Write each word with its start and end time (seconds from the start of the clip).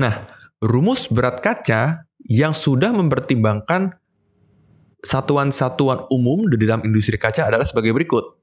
Nah, 0.00 0.24
rumus 0.64 1.10
berat 1.10 1.44
kaca 1.44 2.08
yang 2.30 2.56
sudah 2.56 2.94
mempertimbangkan 2.94 3.92
satuan-satuan 5.02 6.06
umum 6.08 6.46
di 6.46 6.56
dalam 6.62 6.80
industri 6.86 7.18
kaca 7.18 7.50
adalah 7.50 7.66
sebagai 7.66 7.90
berikut. 7.90 8.38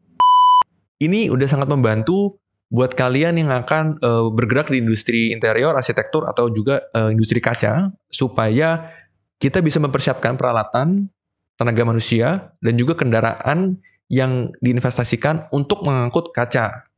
Ini 0.99 1.31
udah 1.31 1.47
sangat 1.47 1.71
membantu 1.71 2.38
buat 2.70 2.93
kalian 2.93 3.39
yang 3.39 3.49
akan 3.49 3.97
uh, 4.04 4.27
bergerak 4.29 4.70
di 4.70 4.83
industri 4.83 5.33
interior, 5.33 5.73
arsitektur 5.73 6.27
atau 6.29 6.51
juga 6.54 6.85
uh, 6.93 7.09
industri 7.09 7.41
kaca 7.41 7.89
supaya 8.11 8.93
kita 9.39 9.63
bisa 9.63 9.79
mempersiapkan 9.79 10.36
peralatan, 10.36 11.07
tenaga 11.55 11.88
manusia 11.88 12.52
dan 12.59 12.75
juga 12.75 13.00
kendaraan 13.00 13.79
yang 14.11 14.52
diinvestasikan 14.59 15.47
untuk 15.55 15.81
mengangkut 15.88 16.36
kaca. 16.36 16.88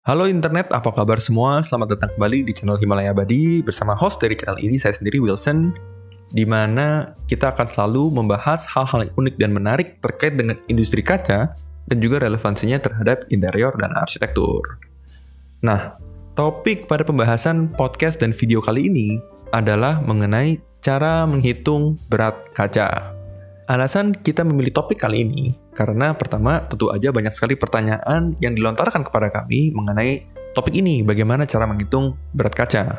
Halo 0.00 0.24
internet, 0.24 0.72
apa 0.72 0.96
kabar 0.96 1.20
semua? 1.20 1.60
Selamat 1.60 1.92
datang 1.92 2.16
kembali 2.16 2.48
di 2.48 2.56
channel 2.56 2.80
Himalaya 2.80 3.12
Badi 3.12 3.60
bersama 3.60 3.92
host 3.92 4.16
dari 4.16 4.32
channel 4.32 4.56
ini, 4.56 4.80
saya 4.80 4.96
sendiri 4.96 5.20
Wilson, 5.20 5.76
di 6.32 6.48
mana 6.48 7.12
kita 7.28 7.52
akan 7.52 7.68
selalu 7.68 8.08
membahas 8.08 8.64
hal-hal 8.72 9.04
yang 9.04 9.12
unik 9.20 9.36
dan 9.36 9.52
menarik 9.52 10.00
terkait 10.00 10.40
dengan 10.40 10.56
industri 10.72 11.04
kaca 11.04 11.52
dan 11.84 11.96
juga 12.00 12.24
relevansinya 12.24 12.80
terhadap 12.80 13.28
interior 13.28 13.76
dan 13.76 13.92
arsitektur. 13.92 14.80
Nah, 15.60 15.92
topik 16.32 16.88
pada 16.88 17.04
pembahasan 17.04 17.68
podcast 17.68 18.24
dan 18.24 18.32
video 18.32 18.64
kali 18.64 18.88
ini 18.88 19.20
adalah 19.52 20.00
mengenai 20.00 20.64
cara 20.80 21.28
menghitung 21.28 22.00
berat 22.08 22.40
kaca. 22.56 23.09
Alasan 23.70 24.10
kita 24.10 24.42
memilih 24.42 24.74
topik 24.74 24.98
kali 24.98 25.22
ini 25.22 25.54
karena 25.78 26.10
pertama 26.10 26.58
tentu 26.66 26.90
aja 26.90 27.14
banyak 27.14 27.30
sekali 27.30 27.54
pertanyaan 27.54 28.34
yang 28.42 28.58
dilontarkan 28.58 29.06
kepada 29.06 29.30
kami 29.30 29.70
mengenai 29.70 30.26
topik 30.58 30.74
ini, 30.74 31.06
bagaimana 31.06 31.46
cara 31.46 31.70
menghitung 31.70 32.18
berat 32.34 32.50
kaca. 32.50 32.98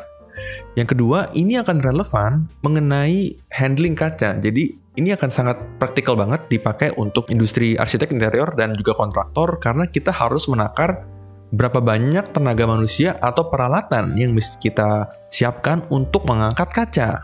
Yang 0.72 0.96
kedua, 0.96 1.28
ini 1.36 1.60
akan 1.60 1.76
relevan 1.76 2.48
mengenai 2.64 3.36
handling 3.52 3.92
kaca. 3.92 4.40
Jadi 4.40 4.72
ini 4.96 5.12
akan 5.12 5.28
sangat 5.28 5.60
praktikal 5.76 6.16
banget 6.16 6.48
dipakai 6.48 6.96
untuk 6.96 7.28
industri 7.28 7.76
arsitek 7.76 8.08
interior 8.08 8.56
dan 8.56 8.72
juga 8.72 8.96
kontraktor 8.96 9.60
karena 9.60 9.84
kita 9.84 10.08
harus 10.08 10.48
menakar 10.48 11.04
berapa 11.52 11.84
banyak 11.84 12.32
tenaga 12.32 12.64
manusia 12.64 13.20
atau 13.20 13.52
peralatan 13.52 14.16
yang 14.16 14.32
mesti 14.32 14.56
kita 14.56 15.04
siapkan 15.28 15.84
untuk 15.92 16.24
mengangkat 16.24 16.72
kaca. 16.72 17.20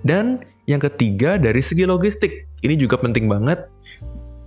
Dan 0.00 0.40
yang 0.64 0.80
ketiga 0.80 1.36
dari 1.36 1.60
segi 1.60 1.84
logistik. 1.84 2.43
Ini 2.64 2.80
juga 2.80 2.96
penting 2.96 3.28
banget 3.28 3.68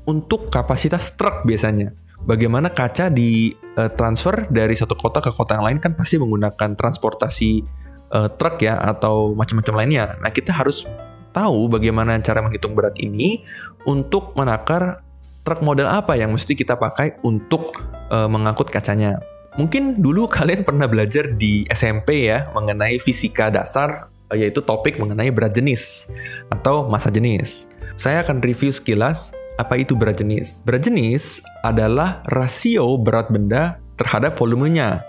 untuk 0.09 0.49
kapasitas 0.49 1.13
truk 1.13 1.45
biasanya. 1.45 1.93
Bagaimana 2.25 2.73
kaca 2.73 3.13
di 3.13 3.53
uh, 3.77 3.93
transfer 3.93 4.49
dari 4.49 4.73
satu 4.73 4.97
kota 4.97 5.21
ke 5.21 5.29
kota 5.29 5.61
yang 5.61 5.65
lain 5.69 5.77
kan 5.77 5.93
pasti 5.93 6.17
menggunakan 6.17 6.73
transportasi 6.73 7.61
uh, 8.09 8.27
truk 8.33 8.65
ya 8.65 8.81
atau 8.81 9.37
macam-macam 9.37 9.85
lainnya. 9.85 10.05
Nah, 10.17 10.33
kita 10.33 10.49
harus 10.49 10.89
tahu 11.29 11.69
bagaimana 11.69 12.17
cara 12.25 12.41
menghitung 12.41 12.73
berat 12.73 12.97
ini 12.97 13.45
untuk 13.85 14.33
menakar 14.33 15.05
truk 15.45 15.61
model 15.61 15.85
apa 15.85 16.17
yang 16.17 16.33
mesti 16.33 16.57
kita 16.57 16.75
pakai 16.75 17.21
untuk 17.21 17.85
uh, 18.09 18.25
mengangkut 18.25 18.73
kacanya. 18.73 19.21
Mungkin 19.61 20.01
dulu 20.01 20.25
kalian 20.41 20.65
pernah 20.65 20.89
belajar 20.89 21.37
di 21.37 21.69
SMP 21.69 22.33
ya 22.33 22.49
mengenai 22.57 22.97
fisika 22.97 23.53
dasar 23.53 24.09
yaitu 24.33 24.59
topik 24.59 24.99
mengenai 24.99 25.31
berat 25.31 25.55
jenis 25.55 26.11
atau 26.51 26.89
masa 26.91 27.07
jenis. 27.07 27.71
Saya 27.97 28.21
akan 28.21 28.45
review 28.45 28.69
sekilas 28.69 29.33
apa 29.57 29.73
itu 29.81 29.97
berat 29.97 30.21
jenis. 30.21 30.61
Berat 30.61 30.85
jenis 30.85 31.41
adalah 31.65 32.21
rasio 32.29 32.93
berat 33.01 33.33
benda 33.33 33.81
terhadap 33.97 34.37
volumenya. 34.37 35.01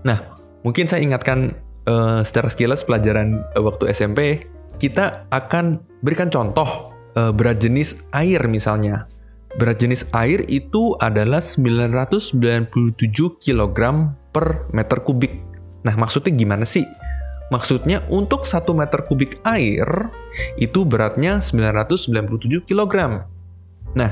Nah, 0.00 0.32
mungkin 0.64 0.88
saya 0.88 1.04
ingatkan 1.04 1.52
uh, 1.84 2.24
secara 2.24 2.48
sekilas 2.48 2.88
pelajaran 2.88 3.44
uh, 3.52 3.60
waktu 3.60 3.92
SMP, 3.92 4.48
kita 4.80 5.28
akan 5.28 5.84
berikan 6.00 6.32
contoh 6.32 6.96
uh, 7.20 7.36
berat 7.36 7.60
jenis 7.60 8.00
air 8.16 8.40
misalnya. 8.48 9.04
Berat 9.60 9.84
jenis 9.84 10.08
air 10.16 10.40
itu 10.48 10.96
adalah 10.96 11.44
997 11.44 12.72
kg 13.36 13.78
per 14.32 14.72
meter 14.72 14.98
kubik. 15.04 15.36
Nah, 15.84 15.92
maksudnya 16.00 16.32
gimana 16.32 16.64
sih? 16.64 16.88
Maksudnya 17.52 18.00
untuk 18.08 18.48
1 18.48 18.64
meter 18.72 19.04
kubik 19.04 19.44
air 19.44 20.08
itu 20.56 20.88
beratnya 20.88 21.44
997 21.44 22.64
kg. 22.64 23.28
Nah, 23.92 24.10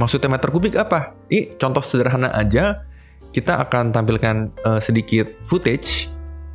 maksudnya 0.00 0.32
meter 0.32 0.48
kubik 0.48 0.72
apa? 0.80 1.12
Ini 1.28 1.60
contoh 1.60 1.84
sederhana 1.84 2.32
aja. 2.32 2.88
Kita 3.28 3.60
akan 3.60 3.92
tampilkan 3.92 4.56
uh, 4.64 4.80
sedikit 4.80 5.28
footage. 5.44 6.08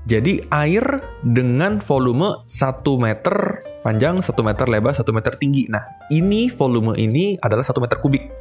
Jadi 0.10 0.42
air 0.50 0.82
dengan 1.22 1.78
volume 1.78 2.42
1 2.50 2.82
meter 2.98 3.62
panjang, 3.86 4.18
1 4.18 4.34
meter 4.42 4.66
lebar, 4.66 4.98
1 4.98 5.06
meter 5.14 5.38
tinggi. 5.38 5.70
Nah, 5.70 5.86
ini 6.10 6.50
volume 6.50 6.98
ini 6.98 7.38
adalah 7.38 7.62
1 7.62 7.78
meter 7.78 8.02
kubik. 8.02 8.34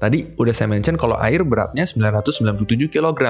Tadi 0.00 0.40
udah 0.40 0.54
saya 0.56 0.72
mention 0.72 0.96
kalau 0.96 1.20
air 1.20 1.44
beratnya 1.44 1.84
997 1.84 2.88
kg. 2.88 3.20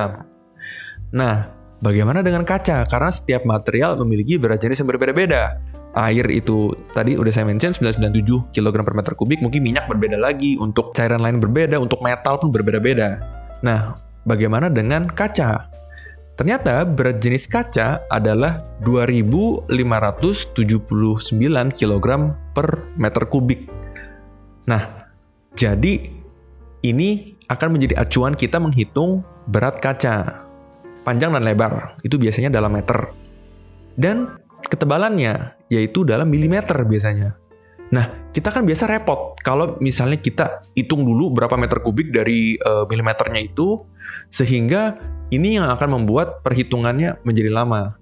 Nah, 1.11 1.64
Bagaimana 1.85 2.25
dengan 2.25 2.49
kaca? 2.49 2.89
Karena 2.89 3.13
setiap 3.13 3.45
material 3.45 4.01
memiliki 4.01 4.41
berat 4.41 4.65
jenis 4.65 4.81
yang 4.81 4.89
berbeda-beda. 4.89 5.61
Air 5.93 6.33
itu 6.33 6.73
tadi 6.97 7.13
udah 7.13 7.29
saya 7.29 7.45
mention 7.45 7.77
997 7.77 8.57
kg 8.57 8.77
per 8.81 8.97
meter 8.97 9.13
kubik, 9.13 9.45
mungkin 9.45 9.61
minyak 9.61 9.85
berbeda 9.85 10.17
lagi, 10.17 10.57
untuk 10.57 10.97
cairan 10.97 11.21
lain 11.21 11.45
berbeda, 11.45 11.77
untuk 11.77 12.01
metal 12.01 12.41
pun 12.41 12.49
berbeda-beda. 12.49 13.21
Nah, 13.61 14.01
bagaimana 14.25 14.73
dengan 14.73 15.13
kaca? 15.13 15.69
Ternyata 16.41 16.89
berat 16.89 17.21
jenis 17.21 17.45
kaca 17.53 18.09
adalah 18.09 18.65
2579 18.81 19.69
kg 21.69 22.07
per 22.57 22.69
meter 22.97 23.23
kubik. 23.29 23.69
Nah, 24.65 24.89
jadi 25.53 26.01
ini 26.81 27.37
akan 27.45 27.69
menjadi 27.77 28.01
acuan 28.01 28.33
kita 28.33 28.57
menghitung 28.57 29.21
berat 29.45 29.85
kaca 29.85 30.44
panjang 31.05 31.37
dan 31.37 31.45
lebar. 31.45 32.01
Itu 32.01 32.17
biasanya 32.17 32.51
dalam 32.51 32.73
meter. 32.73 33.13
Dan 33.95 34.41
ketebalannya 34.67 35.61
yaitu 35.69 36.03
dalam 36.03 36.33
milimeter 36.33 36.83
biasanya. 36.89 37.37
Nah, 37.93 38.33
kita 38.33 38.51
kan 38.51 38.67
biasa 38.67 38.91
repot 38.91 39.39
kalau 39.45 39.77
misalnya 39.79 40.19
kita 40.19 40.65
hitung 40.75 41.05
dulu 41.05 41.31
berapa 41.31 41.55
meter 41.55 41.79
kubik 41.85 42.11
dari 42.11 42.59
uh, 42.59 42.89
milimeternya 42.91 43.45
itu, 43.45 43.85
sehingga 44.33 44.99
ini 45.31 45.61
yang 45.61 45.71
akan 45.71 46.03
membuat 46.03 46.43
perhitungannya 46.43 47.23
menjadi 47.23 47.53
lama. 47.53 47.95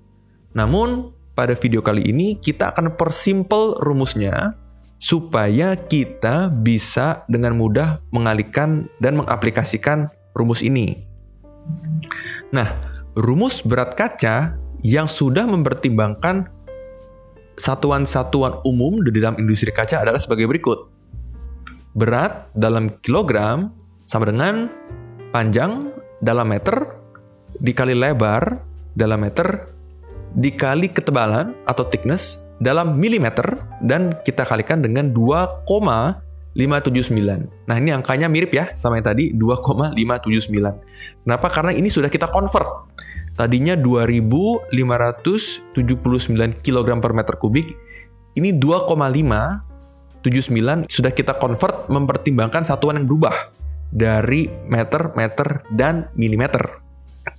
Namun, 0.57 1.13
pada 1.37 1.57
video 1.59 1.81
kali 1.81 2.09
ini 2.09 2.37
kita 2.39 2.73
akan 2.73 2.95
persimple 2.95 3.81
rumusnya 3.81 4.55
supaya 5.03 5.75
kita 5.75 6.53
bisa 6.53 7.27
dengan 7.27 7.59
mudah 7.59 7.99
mengalihkan 8.15 8.87
dan 9.03 9.19
mengaplikasikan 9.19 10.13
rumus 10.37 10.63
ini. 10.63 11.03
Nah, 12.55 12.92
rumus 13.17 13.61
berat 13.61 13.93
kaca 13.93 14.57
yang 14.83 15.07
sudah 15.07 15.45
mempertimbangkan 15.45 16.49
satuan-satuan 17.61 18.65
umum 18.65 19.05
di 19.05 19.13
dalam 19.13 19.37
industri 19.37 19.71
kaca 19.71 20.01
adalah 20.01 20.19
sebagai 20.19 20.49
berikut. 20.49 20.89
Berat 21.93 22.49
dalam 22.57 22.89
kilogram 23.05 23.77
sama 24.09 24.33
dengan 24.33 24.73
panjang 25.31 25.93
dalam 26.25 26.49
meter 26.49 26.97
dikali 27.61 27.93
lebar 27.93 28.65
dalam 28.97 29.21
meter 29.21 29.69
dikali 30.33 30.89
ketebalan 30.89 31.53
atau 31.69 31.85
thickness 31.85 32.49
dalam 32.65 32.97
milimeter 32.97 33.45
dan 33.85 34.17
kita 34.25 34.49
kalikan 34.49 34.81
dengan 34.81 35.13
2,579. 36.55 37.69
Nah 37.69 37.77
ini 37.81 37.91
angkanya 37.93 38.29
mirip 38.29 38.53
ya 38.53 38.69
sama 38.77 39.01
yang 39.01 39.09
tadi 39.09 39.33
2,579. 39.33 41.25
Kenapa? 41.25 41.47
Karena 41.49 41.73
ini 41.73 41.89
sudah 41.89 42.13
kita 42.13 42.29
convert 42.29 42.93
Tadinya 43.33 43.73
2579 43.81 45.73
kg 46.61 46.89
per 47.01 47.13
meter 47.17 47.41
kubik, 47.41 47.73
ini 48.37 48.53
2,579 48.61 50.93
sudah 50.93 51.13
kita 51.17 51.41
convert 51.41 51.89
mempertimbangkan 51.89 52.61
satuan 52.61 53.01
yang 53.01 53.09
berubah 53.09 53.33
dari 53.89 54.53
meter, 54.69 55.17
meter, 55.17 55.65
dan 55.73 56.13
milimeter. 56.13 56.85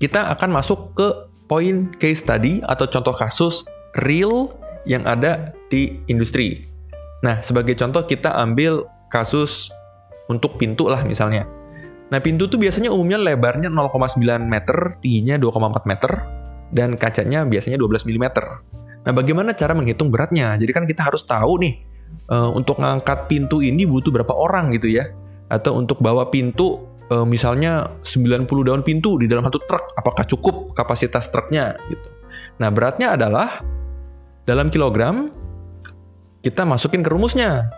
Kita 0.02 0.34
akan 0.34 0.50
masuk 0.50 0.98
ke 0.98 1.30
poin 1.46 1.94
case 2.02 2.26
study 2.26 2.58
atau 2.66 2.90
contoh 2.90 3.14
kasus 3.14 3.62
real 4.02 4.50
yang 4.90 5.06
ada 5.06 5.54
di 5.70 6.02
industri. 6.10 6.66
Nah, 7.22 7.38
sebagai 7.46 7.78
contoh 7.78 8.02
kita 8.04 8.36
ambil 8.42 8.84
kasus 9.14 9.70
untuk 10.26 10.58
pintu 10.58 10.90
lah 10.90 11.06
misalnya. 11.06 11.46
Nah 12.10 12.18
pintu 12.18 12.50
tuh 12.50 12.58
biasanya 12.58 12.90
umumnya 12.90 13.22
lebarnya 13.22 13.70
0,9 13.70 14.18
meter, 14.50 14.98
tingginya 14.98 15.38
2,4 15.38 15.86
meter, 15.86 16.12
dan 16.74 16.98
kacanya 16.98 17.46
biasanya 17.46 17.78
12 17.78 18.10
mm. 18.10 18.26
Nah, 19.04 19.12
bagaimana 19.12 19.52
cara 19.54 19.76
menghitung 19.76 20.10
beratnya? 20.10 20.56
Jadi 20.56 20.72
kan 20.72 20.88
kita 20.88 21.06
harus 21.06 21.28
tahu 21.28 21.60
nih, 21.60 21.74
uh, 22.32 22.50
untuk 22.56 22.80
ngangkat 22.80 23.28
pintu 23.28 23.60
ini 23.60 23.84
butuh 23.84 24.10
berapa 24.10 24.32
orang 24.32 24.72
gitu 24.74 24.90
ya. 24.90 25.12
Atau 25.52 25.76
untuk 25.76 26.00
bawa 26.00 26.32
pintu, 26.32 26.82
uh, 27.12 27.28
misalnya 27.28 28.00
90 28.02 28.48
daun 28.64 28.82
pintu 28.82 29.20
di 29.20 29.28
dalam 29.28 29.44
satu 29.46 29.60
truk, 29.68 29.86
apakah 30.00 30.24
cukup 30.26 30.72
kapasitas 30.74 31.30
truknya 31.30 31.76
gitu. 31.92 32.08
Nah, 32.64 32.72
beratnya 32.72 33.20
adalah 33.20 33.60
dalam 34.48 34.72
kilogram, 34.72 35.28
kita 36.40 36.64
masukin 36.64 37.04
ke 37.04 37.10
rumusnya. 37.12 37.70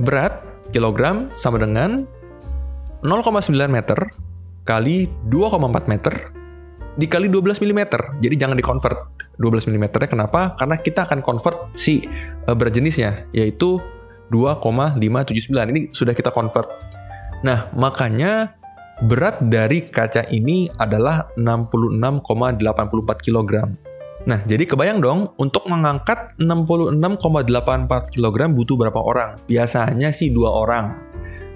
Berat 0.00 0.40
kilogram 0.70 1.28
sama 1.34 1.58
dengan 1.60 2.06
0,9 3.02 3.50
meter 3.68 3.98
kali 4.68 5.08
2,4 5.28 5.90
meter 5.90 6.14
dikali 7.00 7.32
12 7.32 7.64
mm. 7.64 7.80
Jadi 8.20 8.34
jangan 8.36 8.56
di 8.56 8.64
convert 8.64 8.98
12 9.40 9.72
mm 9.72 9.84
-nya 9.88 10.08
kenapa? 10.08 10.52
Karena 10.58 10.76
kita 10.76 11.08
akan 11.08 11.24
convert 11.24 11.72
si 11.72 12.04
uh, 12.44 12.52
berat 12.52 12.76
jenisnya 12.76 13.24
yaitu 13.32 13.80
2,579. 14.30 15.72
Ini 15.74 15.80
sudah 15.90 16.14
kita 16.14 16.30
convert. 16.30 16.70
Nah, 17.42 17.72
makanya 17.74 18.54
berat 19.02 19.40
dari 19.42 19.88
kaca 19.88 20.28
ini 20.30 20.68
adalah 20.76 21.32
66,84 21.34 23.26
kg. 23.26 23.52
Nah, 24.28 24.44
jadi 24.44 24.68
kebayang 24.68 25.00
dong, 25.00 25.32
untuk 25.40 25.64
mengangkat 25.64 26.36
66,84 26.36 28.12
kg 28.12 28.38
butuh 28.52 28.76
berapa 28.76 29.00
orang? 29.00 29.40
Biasanya 29.48 30.12
sih 30.12 30.28
dua 30.28 30.52
orang. 30.52 30.92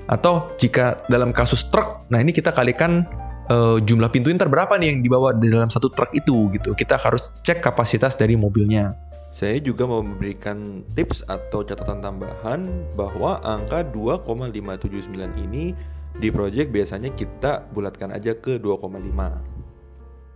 Atau 0.08 0.52
jika 0.56 1.04
dalam 1.12 1.32
kasus 1.32 1.68
truk, 1.68 2.08
nah 2.08 2.20
ini 2.20 2.32
kita 2.32 2.52
kalikan 2.52 3.04
uh, 3.52 3.76
jumlah 3.80 4.08
pintu 4.08 4.32
inter 4.32 4.48
berapa 4.48 4.76
nih 4.76 4.96
yang 4.96 5.00
dibawa 5.04 5.36
di 5.36 5.52
dalam 5.52 5.68
satu 5.68 5.92
truk 5.92 6.12
itu 6.16 6.48
gitu. 6.56 6.72
Kita 6.72 6.96
harus 6.96 7.28
cek 7.44 7.60
kapasitas 7.60 8.16
dari 8.16 8.36
mobilnya. 8.36 8.96
Saya 9.34 9.58
juga 9.58 9.82
mau 9.84 9.98
memberikan 9.98 10.86
tips 10.94 11.26
atau 11.26 11.66
catatan 11.66 11.98
tambahan 11.98 12.60
bahwa 12.94 13.42
angka 13.42 13.82
2,579 13.90 15.10
ini 15.50 15.74
di 16.14 16.30
project 16.30 16.70
biasanya 16.70 17.10
kita 17.10 17.66
bulatkan 17.74 18.14
aja 18.14 18.30
ke 18.38 18.62
2,5. 18.62 18.94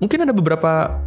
Mungkin 0.02 0.18
ada 0.26 0.34
beberapa 0.34 0.98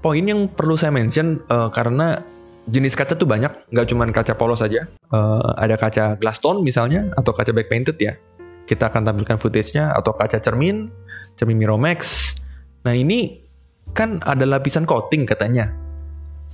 poin 0.00 0.24
yang 0.24 0.48
perlu 0.50 0.74
saya 0.78 0.92
mention 0.92 1.40
uh, 1.50 1.68
karena 1.72 2.20
jenis 2.66 2.98
kaca 2.98 3.14
tuh 3.14 3.30
banyak, 3.30 3.70
nggak 3.70 3.86
cuma 3.90 4.06
kaca 4.10 4.34
polos 4.34 4.60
saja. 4.60 4.90
Uh, 5.12 5.54
ada 5.54 5.78
kaca 5.78 6.18
glass 6.18 6.42
tone 6.42 6.60
misalnya 6.66 7.10
atau 7.14 7.30
kaca 7.30 7.54
back 7.54 7.70
painted 7.70 7.96
ya. 7.98 8.18
Kita 8.66 8.90
akan 8.90 9.06
tampilkan 9.06 9.38
footage-nya 9.38 9.94
atau 9.94 10.10
kaca 10.10 10.42
cermin 10.42 10.90
cermin 11.38 11.60
Miromax. 11.60 12.32
Nah 12.82 12.96
ini 12.96 13.44
kan 13.92 14.18
ada 14.24 14.42
lapisan 14.48 14.88
coating 14.88 15.28
katanya. 15.28 15.70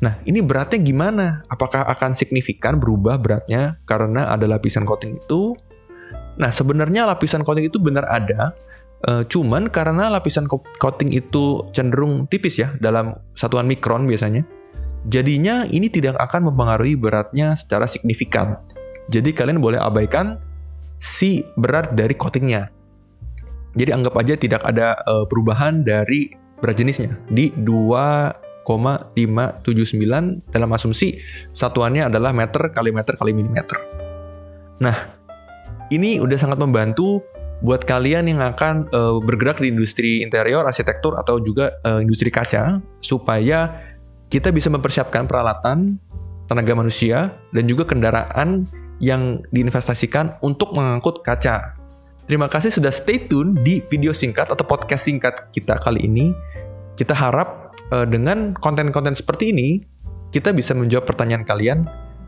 Nah 0.02 0.18
ini 0.26 0.42
beratnya 0.42 0.82
gimana? 0.82 1.46
Apakah 1.46 1.86
akan 1.86 2.12
signifikan 2.12 2.76
berubah 2.76 3.16
beratnya 3.22 3.78
karena 3.86 4.28
ada 4.34 4.50
lapisan 4.50 4.82
coating 4.82 5.22
itu? 5.22 5.54
Nah 6.36 6.50
sebenarnya 6.50 7.06
lapisan 7.06 7.46
coating 7.46 7.70
itu 7.70 7.78
benar 7.78 8.04
ada, 8.10 8.52
uh, 9.08 9.24
cuman 9.26 9.70
karena 9.70 10.10
lapisan 10.10 10.46
coating 10.50 11.14
itu 11.14 11.62
cenderung 11.74 12.26
tipis 12.30 12.62
ya 12.62 12.70
dalam 12.78 13.18
satuan 13.34 13.66
mikron 13.66 14.06
biasanya. 14.06 14.46
Jadinya 15.02 15.66
ini 15.66 15.90
tidak 15.90 16.14
akan 16.14 16.54
mempengaruhi 16.54 16.94
beratnya 16.94 17.58
secara 17.58 17.90
signifikan. 17.90 18.62
Jadi 19.10 19.34
kalian 19.34 19.58
boleh 19.58 19.82
abaikan 19.82 20.38
si 20.94 21.42
berat 21.58 21.98
dari 21.98 22.14
coatingnya. 22.14 22.70
Jadi 23.74 23.90
anggap 23.90 24.14
aja 24.14 24.38
tidak 24.38 24.62
ada 24.62 24.94
uh, 25.02 25.26
perubahan 25.26 25.82
dari 25.82 26.30
berat 26.62 26.78
jenisnya 26.78 27.18
di 27.26 27.50
2,579 27.58 30.54
dalam 30.54 30.70
asumsi 30.70 31.18
satuannya 31.50 32.06
adalah 32.06 32.30
meter 32.30 32.70
kali 32.70 32.94
meter 32.94 33.18
kali 33.18 33.34
milimeter. 33.34 33.82
Nah, 34.78 34.94
ini 35.90 36.22
udah 36.22 36.38
sangat 36.38 36.62
membantu 36.62 37.26
buat 37.62 37.86
kalian 37.86 38.26
yang 38.26 38.42
akan 38.42 38.90
uh, 38.90 39.22
bergerak 39.22 39.62
di 39.62 39.70
industri 39.70 40.20
interior, 40.20 40.66
arsitektur 40.66 41.14
atau 41.14 41.38
juga 41.38 41.78
uh, 41.86 42.02
industri 42.02 42.28
kaca 42.28 42.82
supaya 42.98 43.78
kita 44.28 44.50
bisa 44.50 44.66
mempersiapkan 44.68 45.30
peralatan, 45.30 45.96
tenaga 46.50 46.74
manusia 46.74 47.38
dan 47.54 47.64
juga 47.70 47.86
kendaraan 47.86 48.66
yang 48.98 49.40
diinvestasikan 49.54 50.42
untuk 50.42 50.74
mengangkut 50.74 51.22
kaca 51.22 51.82
Terima 52.22 52.46
kasih 52.46 52.70
sudah 52.70 52.94
stay 52.94 53.18
tune 53.26 53.58
di 53.66 53.82
video 53.90 54.14
singkat 54.14 54.46
atau 54.46 54.62
podcast 54.62 55.10
singkat 55.10 55.50
kita 55.50 55.74
kali 55.82 56.06
ini. 56.06 56.30
Kita 56.94 57.12
harap 57.12 57.74
uh, 57.90 58.06
dengan 58.06 58.54
konten-konten 58.54 59.12
seperti 59.12 59.50
ini 59.50 59.82
kita 60.30 60.54
bisa 60.54 60.72
menjawab 60.72 61.04
pertanyaan 61.04 61.44
kalian 61.44 61.84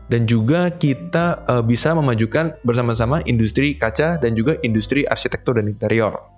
dan 0.09 0.29
juga 0.29 0.69
kita 0.69 1.45
uh, 1.49 1.63
bisa 1.65 1.93
memajukan 1.97 2.57
bersama-sama 2.61 3.21
industri 3.25 3.77
kaca 3.77 4.21
dan 4.21 4.37
juga 4.37 4.57
industri 4.61 5.05
arsitektur 5.05 5.57
dan 5.57 5.69
interior. 5.69 6.35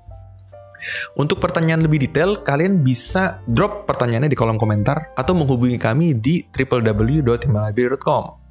Untuk 1.17 1.41
pertanyaan 1.41 1.83
lebih 1.83 2.07
detail, 2.07 2.37
kalian 2.45 2.85
bisa 2.85 3.41
drop 3.49 3.89
pertanyaannya 3.89 4.29
di 4.29 4.37
kolom 4.37 4.61
komentar 4.61 5.11
atau 5.17 5.33
menghubungi 5.33 5.81
kami 5.81 6.13
di 6.15 6.45
www.himalaya.com. 6.53 8.47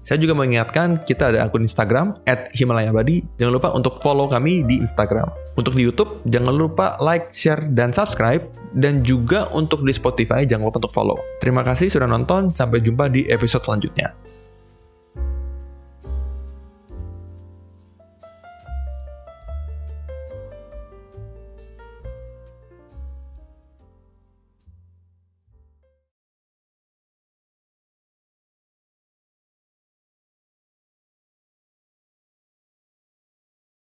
Saya 0.00 0.16
juga 0.16 0.32
mengingatkan 0.32 1.04
kita 1.04 1.28
ada 1.28 1.44
akun 1.44 1.60
Instagram 1.60 2.16
at 2.24 2.48
Himalaya 2.56 2.88
Badi. 2.88 3.20
Jangan 3.36 3.52
lupa 3.52 3.68
untuk 3.76 4.00
follow 4.00 4.32
kami 4.32 4.64
di 4.64 4.80
Instagram. 4.80 5.28
Untuk 5.60 5.76
di 5.76 5.84
YouTube, 5.84 6.24
jangan 6.24 6.56
lupa 6.56 6.96
like, 7.04 7.28
share, 7.28 7.60
dan 7.76 7.92
subscribe. 7.92 8.48
Dan 8.70 9.02
juga 9.04 9.50
untuk 9.52 9.82
di 9.84 9.92
Spotify, 9.92 10.46
jangan 10.48 10.72
lupa 10.72 10.80
untuk 10.80 10.94
follow. 10.94 11.18
Terima 11.42 11.60
kasih 11.60 11.92
sudah 11.92 12.08
nonton. 12.08 12.54
Sampai 12.56 12.80
jumpa 12.80 13.12
di 13.12 13.28
episode 13.28 13.60
selanjutnya. 13.60 14.19